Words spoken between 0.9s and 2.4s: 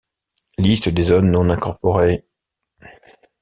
zones non incorporées.